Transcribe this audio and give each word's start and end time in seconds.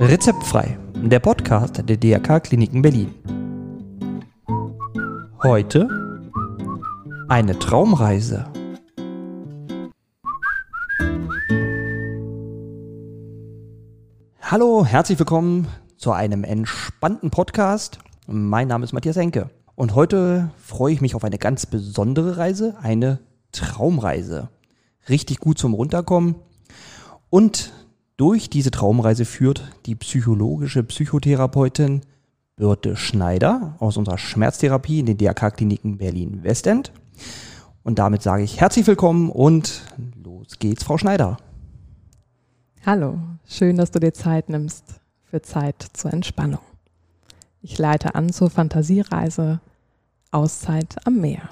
Rezeptfrei, 0.00 0.78
der 0.94 1.18
Podcast 1.18 1.82
der 1.86 1.96
DRK 1.96 2.40
Kliniken 2.40 2.80
Berlin. 2.82 3.14
Heute 5.42 5.88
eine 7.28 7.58
Traumreise. 7.58 8.46
Hallo, 14.40 14.86
herzlich 14.86 15.18
willkommen 15.18 15.68
zu 15.98 16.12
einem 16.12 16.42
entspannten 16.42 17.30
Podcast. 17.30 17.98
Mein 18.26 18.68
Name 18.68 18.84
ist 18.84 18.94
Matthias 18.94 19.18
Enke 19.18 19.50
und 19.74 19.94
heute 19.94 20.50
freue 20.56 20.94
ich 20.94 21.02
mich 21.02 21.14
auf 21.14 21.24
eine 21.24 21.38
ganz 21.38 21.66
besondere 21.66 22.38
Reise, 22.38 22.76
eine 22.80 23.20
Traumreise. 23.52 24.48
Richtig 25.08 25.38
gut 25.38 25.58
zum 25.58 25.74
Runterkommen 25.74 26.36
und 27.30 27.72
durch 28.16 28.50
diese 28.50 28.70
Traumreise 28.70 29.24
führt 29.24 29.62
die 29.86 29.94
psychologische 29.94 30.82
Psychotherapeutin 30.82 32.02
Birte 32.56 32.96
Schneider 32.96 33.76
aus 33.78 33.96
unserer 33.96 34.18
Schmerztherapie 34.18 34.98
in 34.98 35.06
den 35.06 35.16
DRK-Kliniken 35.16 35.98
Berlin-Westend. 35.98 36.92
Und 37.84 38.00
damit 38.00 38.22
sage 38.22 38.42
ich 38.42 38.60
herzlich 38.60 38.86
willkommen 38.86 39.30
und 39.30 39.82
los 40.22 40.58
geht's, 40.58 40.82
Frau 40.82 40.98
Schneider. 40.98 41.36
Hallo, 42.84 43.18
schön, 43.46 43.76
dass 43.76 43.92
du 43.92 44.00
dir 44.00 44.12
Zeit 44.12 44.48
nimmst 44.48 45.00
für 45.22 45.40
Zeit 45.42 45.86
zur 45.92 46.12
Entspannung. 46.12 46.60
Ich 47.62 47.78
leite 47.78 48.14
an 48.14 48.32
zur 48.32 48.50
Fantasiereise 48.50 49.60
Auszeit 50.30 50.96
am 51.04 51.20
Meer. 51.20 51.48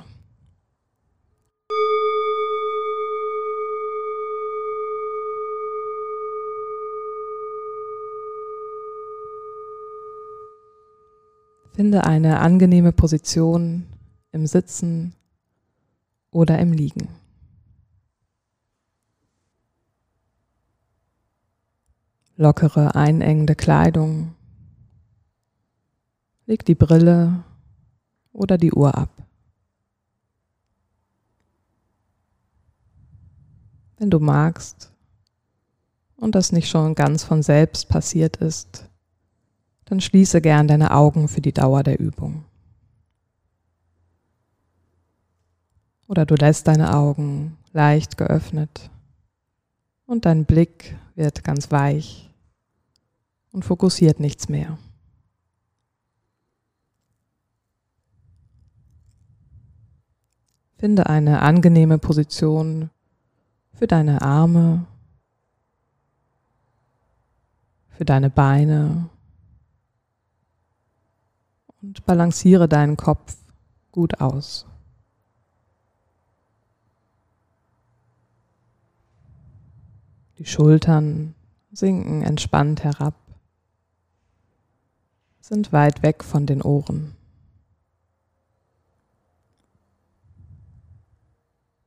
Finde 11.77 12.05
eine 12.05 12.41
angenehme 12.41 12.91
Position 12.91 13.87
im 14.33 14.47
Sitzen 14.47 15.15
oder 16.31 16.59
im 16.59 16.73
Liegen. 16.73 17.09
Lockere, 22.37 22.95
einengende 22.95 23.55
Kleidung. 23.55 24.35
Leg 26.47 26.65
die 26.65 26.75
Brille 26.75 27.45
oder 28.33 28.57
die 28.57 28.73
Uhr 28.73 28.97
ab. 28.97 29.11
Wenn 33.99 34.09
du 34.09 34.19
magst 34.19 34.95
und 36.17 36.35
das 36.35 36.53
nicht 36.53 36.71
schon 36.71 36.95
ganz 36.95 37.23
von 37.23 37.43
selbst 37.43 37.91
passiert 37.91 38.39
ist, 38.39 38.89
dann 39.87 40.01
schließe 40.01 40.41
gern 40.41 40.69
deine 40.69 40.91
Augen 40.91 41.29
für 41.29 41.41
die 41.41 41.53
Dauer 41.53 41.83
der 41.83 41.99
Übung. 41.99 42.45
Oder 46.09 46.27
du 46.27 46.35
lässt 46.35 46.69
deine 46.69 46.95
Augen 46.95 47.57
leicht 47.73 48.17
geöffnet 48.17 48.91
und 50.07 50.25
dein 50.25 50.45
Blick 50.45 50.97
wird 51.15 51.43
ganz 51.45 51.71
weich 51.71 52.31
und 53.53 53.65
fokussiert 53.65 54.21
nichts 54.21 54.49
mehr. 54.49 54.79
Finde 60.79 61.07
eine 61.07 61.43
angenehme 61.43 61.99
Position 61.99 62.91
für 63.73 63.87
deine 63.87 64.21
Arme, 64.23 64.87
für 67.91 68.05
deine 68.05 68.31
Beine 68.31 69.09
und 71.83 72.05
balanciere 72.05 72.69
deinen 72.69 72.97
Kopf 72.97 73.37
gut 73.93 74.21
aus. 74.21 74.67
Die 80.39 80.45
Schultern 80.45 81.35
sinken 81.73 82.23
entspannt 82.23 82.85
herab, 82.85 83.15
sind 85.41 85.73
weit 85.73 86.03
weg 86.03 86.25
von 86.25 86.47
den 86.47 86.61
Ohren. 86.61 87.17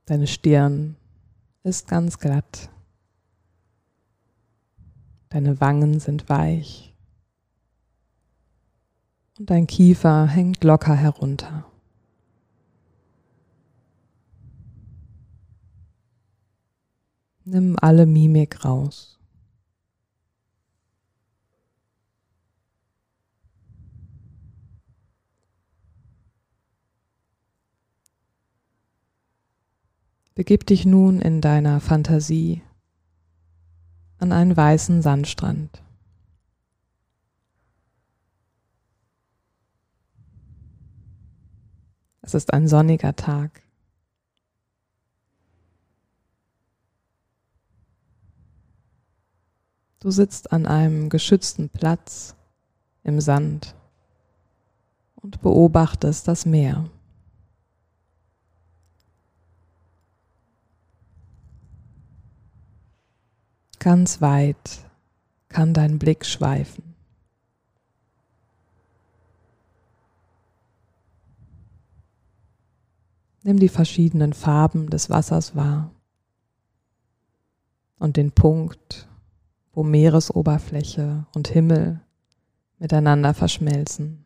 Deine 0.06 0.26
Stirn 0.26 0.96
ist 1.62 1.88
ganz 1.88 2.18
glatt. 2.18 2.70
Deine 5.30 5.62
Wangen 5.62 6.00
sind 6.00 6.30
weich 6.30 6.89
und 9.40 9.50
dein 9.50 9.68
Kiefer 9.68 10.28
hängt 10.28 10.64
locker 10.64 10.94
herunter. 10.94 11.66
Nimm 17.46 17.78
alle 17.82 18.06
Mimik 18.06 18.64
raus. 18.64 19.18
Begib 30.36 30.66
dich 30.68 30.86
nun 30.86 31.20
in 31.20 31.42
deiner 31.42 31.80
Fantasie 31.80 32.62
an 34.20 34.32
einen 34.32 34.56
weißen 34.56 35.02
Sandstrand. 35.02 35.82
Es 42.30 42.36
ist 42.36 42.54
ein 42.54 42.68
sonniger 42.68 43.16
Tag. 43.16 43.64
Du 50.00 50.12
sitzt 50.12 50.54
an 50.54 50.68
einem 50.68 51.10
geschützten 51.10 51.70
Platz 51.70 52.36
im 53.04 53.20
Sand 53.20 53.74
und 55.16 55.42
beobachtest 55.42 56.28
das 56.28 56.46
Meer. 56.46 56.88
Ganz 63.80 64.22
weit 64.22 64.86
kann 65.48 65.74
dein 65.74 65.98
Blick 65.98 66.28
schweifen. 66.28 66.89
Nimm 73.50 73.60
die 73.60 73.68
verschiedenen 73.68 74.34
Farben 74.34 74.92
des 74.92 75.10
Wassers 75.10 75.56
wahr 75.56 75.90
und 77.98 78.16
den 78.16 78.32
Punkt, 78.32 79.10
wo 79.74 79.82
Meeresoberfläche 79.82 81.26
und 81.34 81.48
Himmel 81.48 82.00
miteinander 82.78 83.34
verschmelzen. 83.34 84.24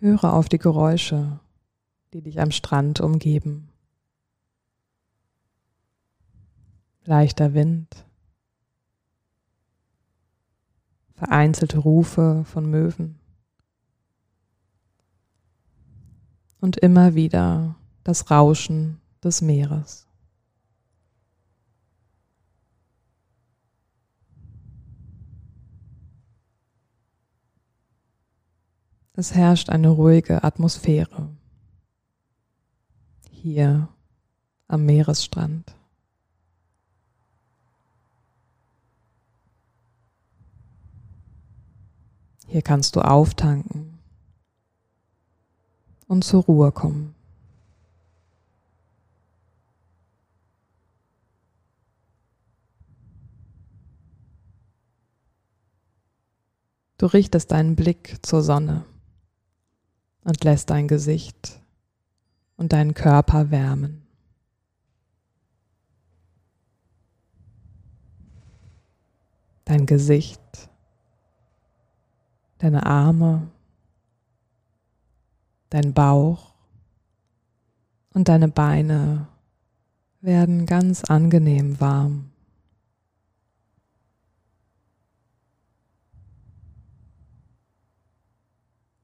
Höre 0.00 0.34
auf 0.34 0.50
die 0.50 0.58
Geräusche, 0.58 1.40
die 2.12 2.20
dich 2.20 2.40
am 2.42 2.50
Strand 2.50 3.00
umgeben. 3.00 3.70
Leichter 7.06 7.54
Wind 7.54 8.04
vereinzelte 11.22 11.78
Rufe 11.78 12.42
von 12.44 12.68
Möwen. 12.68 13.20
Und 16.60 16.78
immer 16.78 17.14
wieder 17.14 17.76
das 18.02 18.28
Rauschen 18.28 19.00
des 19.22 19.40
Meeres. 19.40 20.08
Es 29.12 29.32
herrscht 29.32 29.70
eine 29.70 29.90
ruhige 29.90 30.42
Atmosphäre 30.42 31.28
hier 33.30 33.88
am 34.66 34.86
Meeresstrand. 34.86 35.76
Hier 42.52 42.60
kannst 42.60 42.96
du 42.96 43.00
auftanken 43.00 43.98
und 46.06 46.22
zur 46.22 46.42
Ruhe 46.44 46.70
kommen. 46.70 47.14
Du 56.98 57.06
richtest 57.06 57.52
deinen 57.52 57.74
Blick 57.74 58.18
zur 58.20 58.42
Sonne. 58.42 58.84
und 60.24 60.44
lässt 60.44 60.68
dein 60.68 60.88
Gesicht 60.88 61.58
und 62.58 62.74
deinen 62.74 62.92
Körper 62.92 63.50
wärmen. 63.50 64.06
Dein 69.64 69.86
Gesicht, 69.86 70.68
deine 72.62 72.86
Arme, 72.86 73.50
dein 75.68 75.92
Bauch 75.92 76.54
und 78.14 78.28
deine 78.28 78.46
Beine 78.46 79.26
werden 80.20 80.64
ganz 80.64 81.02
angenehm 81.02 81.80
warm. 81.80 82.30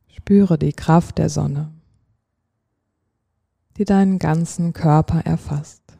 Spüre 0.06 0.56
die 0.56 0.72
Kraft 0.72 1.19
der 1.19 1.28
Sonne, 1.28 1.72
die 3.76 3.84
deinen 3.84 4.20
ganzen 4.20 4.72
Körper 4.72 5.22
erfasst. 5.26 5.97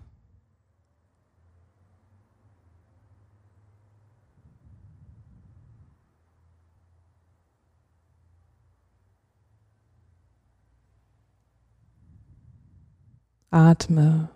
Atme 13.51 14.29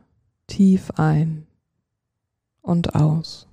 tief 0.47 0.91
ein 0.93 1.47
und 2.63 2.95
aus. 2.95 3.47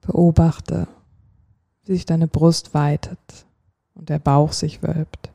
Beobachte, 0.00 0.88
wie 1.84 1.92
sich 1.92 2.04
deine 2.04 2.26
Brust 2.26 2.74
weitet 2.74 3.46
und 3.94 4.08
der 4.08 4.18
Bauch 4.18 4.52
sich 4.52 4.82
wölbt 4.82 5.30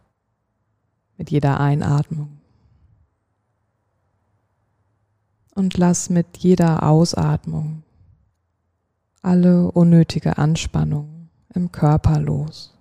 mit 1.18 1.32
jeder 1.32 1.60
Einatmung. 1.60 2.40
Und 5.54 5.78
lass 5.78 6.10
mit 6.10 6.38
jeder 6.38 6.84
Ausatmung 6.84 7.84
alle 9.22 9.72
unnötige 9.72 10.38
Anspannung 10.38 11.30
im 11.54 11.72
Körper 11.72 12.20
los. 12.20 12.75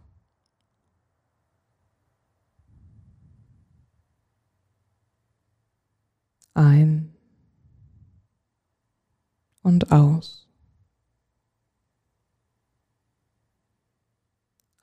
Ein 6.54 7.14
und 9.62 9.92
aus. 9.92 10.44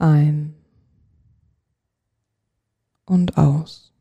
ein 0.02 0.56
und 3.06 3.38
aus. 3.38 3.94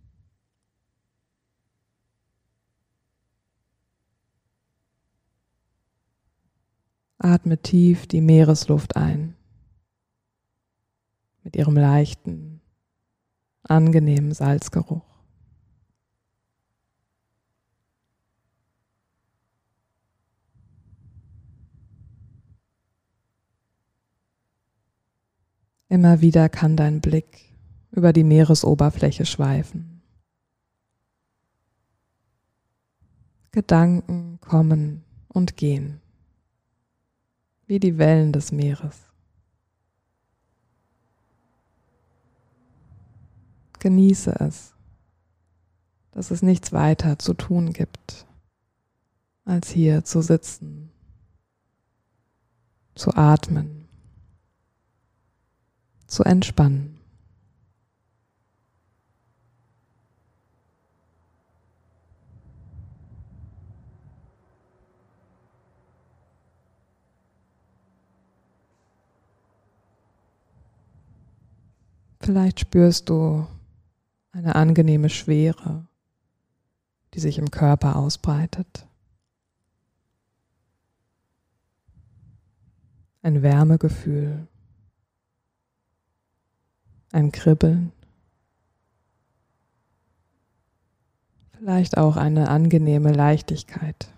Atme 7.18 7.58
tief 7.58 8.06
die 8.06 8.22
Meeresluft 8.22 8.96
ein 8.96 9.36
mit 11.42 11.54
ihrem 11.54 11.76
leichten, 11.76 12.62
angenehmen 13.62 14.32
Salzgeruch. 14.32 15.09
Immer 25.90 26.20
wieder 26.20 26.48
kann 26.48 26.76
dein 26.76 27.00
Blick 27.00 27.52
über 27.90 28.12
die 28.12 28.22
Meeresoberfläche 28.22 29.26
schweifen. 29.26 30.02
Gedanken 33.50 34.38
kommen 34.40 35.02
und 35.26 35.56
gehen, 35.56 36.00
wie 37.66 37.80
die 37.80 37.98
Wellen 37.98 38.32
des 38.32 38.52
Meeres. 38.52 39.10
Genieße 43.80 44.30
es, 44.38 44.74
dass 46.12 46.30
es 46.30 46.40
nichts 46.40 46.72
weiter 46.72 47.18
zu 47.18 47.34
tun 47.34 47.72
gibt, 47.72 48.26
als 49.44 49.68
hier 49.70 50.04
zu 50.04 50.22
sitzen, 50.22 50.92
zu 52.94 53.12
atmen 53.16 53.79
zu 56.10 56.24
entspannen. 56.24 56.98
Vielleicht 72.20 72.60
spürst 72.60 73.08
du 73.08 73.46
eine 74.32 74.54
angenehme 74.54 75.08
Schwere, 75.08 75.86
die 77.14 77.20
sich 77.20 77.38
im 77.38 77.50
Körper 77.50 77.96
ausbreitet. 77.96 78.86
Ein 83.22 83.42
Wärmegefühl 83.42 84.46
ein 87.12 87.32
Kribbeln, 87.32 87.92
vielleicht 91.58 91.98
auch 91.98 92.16
eine 92.16 92.48
angenehme 92.48 93.12
Leichtigkeit. 93.12 94.12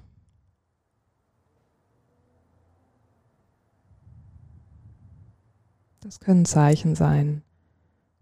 Das 6.01 6.21
können 6.21 6.45
Zeichen 6.45 6.95
sein, 6.95 7.43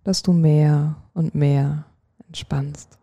dass 0.05 0.23
du 0.23 0.33
mehr 0.33 0.97
und 1.13 1.35
mehr 1.35 1.87
entspannst. 2.27 2.99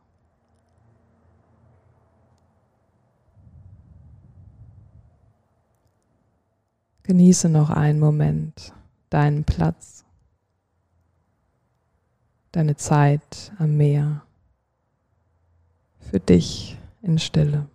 Genieße 7.04 7.50
noch 7.50 7.69
einen 7.69 8.00
Moment 8.00 8.74
deinen 9.10 9.44
Platz 9.46 10.06
deine 12.57 12.76
Zeit 12.76 13.52
am 13.59 13.78
Meer 13.78 14.23
für 15.99 16.19
dich 16.19 16.76
in 17.04 17.19
Stille. 17.19 17.68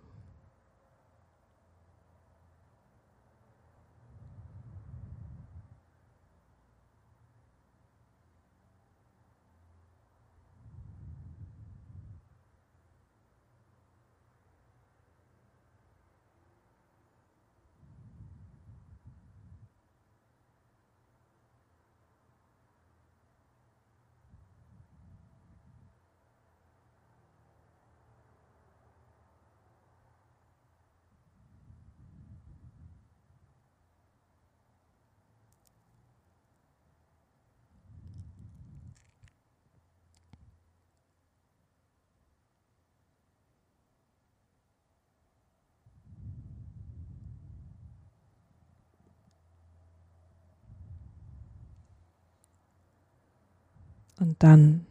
Und 54.19 54.41
dann 54.43 54.85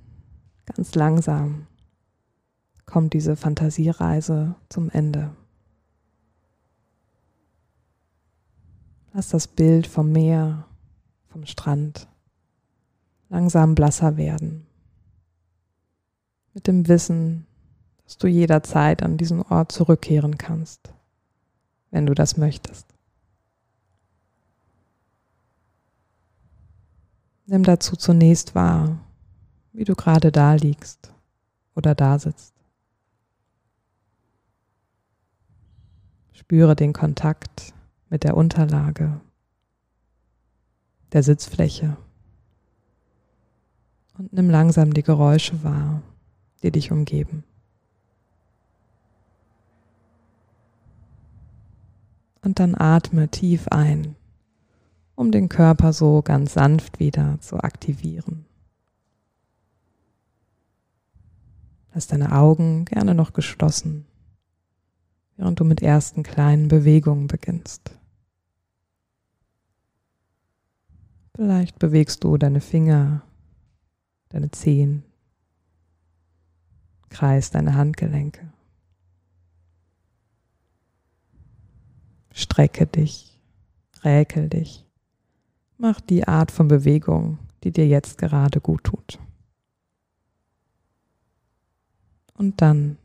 ganz 0.67 0.95
langsam 0.95 1.67
kommt 2.87 3.12
diese 3.14 3.37
Fantasiereise 3.37 4.55
zum 4.69 4.91
Ende. 4.91 5.35
Lass 9.12 9.29
das 9.29 9.47
Bild 9.47 9.87
vom 9.87 10.12
Meer, 10.12 10.67
vom 11.29 11.47
Strand 11.47 12.09
langsam 13.29 13.75
blasser 13.75 14.17
werden. 14.17 14.67
Mit 16.55 16.67
dem 16.67 16.87
Wissen, 16.88 17.47
dass 18.05 18.19
du 18.19 18.26
jederzeit 18.26 19.02
an 19.02 19.17
diesen 19.17 19.41
Ort 19.43 19.73
zurückkehren 19.73 20.37
kannst, 20.37 20.93
wenn 21.91 22.05
du 22.05 22.14
das 22.14 22.37
möchtest. 22.37 22.87
Nimm 27.47 27.64
dazu 27.64 27.97
zunächst 27.97 28.55
wahr, 28.55 28.99
wie 29.73 29.85
du 29.85 29.95
gerade 29.95 30.33
da 30.33 30.55
liegst 30.55 31.12
oder 31.75 31.95
da 31.95 32.19
sitzt. 32.19 32.55
Spüre 36.33 36.76
den 36.76 36.93
Kontakt 36.93 37.73
mit 38.11 38.25
der 38.25 38.37
Unterlage, 38.37 39.21
der 41.12 41.23
Sitzfläche 41.23 41.97
und 44.19 44.33
nimm 44.33 44.50
langsam 44.50 44.93
die 44.93 45.02
Geräusche 45.02 45.62
wahr, 45.64 46.02
die 46.62 46.71
dich 46.71 46.93
umgeben. 46.93 47.45
Und 52.43 52.59
dann 52.59 52.75
atme 52.75 53.29
tief 53.29 53.69
ein, 53.69 54.17
um 55.14 55.31
den 55.31 55.49
Körper 55.49 55.93
so 55.93 56.23
ganz 56.23 56.55
sanft 56.55 56.99
wieder 56.99 57.38
zu 57.41 57.59
aktivieren. 57.59 58.45
Lass 61.94 62.06
deine 62.06 62.32
Augen 62.32 62.84
gerne 62.87 63.14
noch 63.14 63.32
geschlossen, 63.32 64.06
während 65.37 65.61
du 65.61 65.64
mit 65.64 65.82
ersten 65.82 66.22
kleinen 66.22 66.68
Bewegungen 66.68 67.26
beginnst. 67.26 67.99
Vielleicht 71.34 71.78
bewegst 71.78 72.25
du 72.25 72.37
deine 72.37 72.61
Finger, 72.61 73.22
deine 74.30 74.50
Zehen, 74.50 75.04
kreist 77.11 77.54
deine 77.54 77.75
Handgelenke. 77.75 78.52
Strecke 82.32 82.87
dich, 82.87 83.38
räkel 84.02 84.49
dich. 84.49 84.87
Mach 85.76 86.00
die 86.00 86.26
Art 86.26 86.50
von 86.50 86.68
Bewegung, 86.68 87.38
die 87.64 87.72
dir 87.72 87.87
jetzt 87.87 88.16
gerade 88.16 88.61
gut 88.61 88.84
tut. 88.84 89.18
Und 92.34 92.60
dann, 92.60 92.96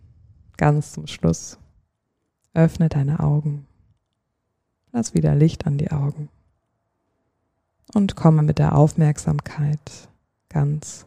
ganz 0.57 0.93
zum 0.93 1.07
Schluss, 1.07 1.57
öffne 2.53 2.89
deine 2.89 3.19
Augen. 3.19 3.67
Lass 4.91 5.13
wieder 5.13 5.35
Licht 5.35 5.67
an 5.67 5.77
die 5.77 5.91
Augen. 5.91 6.29
Und 7.93 8.15
komme 8.15 8.41
mit 8.41 8.59
der 8.59 8.75
Aufmerksamkeit 8.75 10.09
ganz 10.49 11.05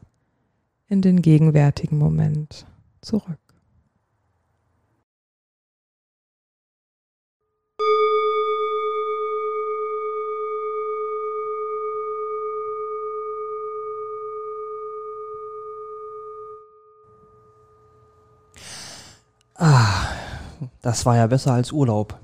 in 0.86 1.02
den 1.02 1.22
gegenwärtigen 1.22 1.98
Moment 1.98 2.66
zurück. 3.00 3.38
Das 20.82 21.06
war 21.06 21.16
ja 21.16 21.26
besser 21.26 21.52
als 21.52 21.72
Urlaub. 21.72 22.18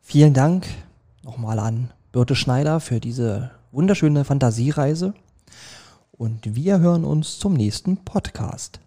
Vielen 0.00 0.34
Dank 0.34 0.66
nochmal 1.22 1.58
an 1.58 1.90
Birte 2.12 2.34
Schneider 2.34 2.80
für 2.80 3.00
diese 3.00 3.50
wunderschöne 3.72 4.24
Fantasiereise. 4.24 5.14
Und 6.12 6.54
wir 6.54 6.80
hören 6.80 7.04
uns 7.04 7.38
zum 7.38 7.54
nächsten 7.54 7.98
Podcast. 7.98 8.80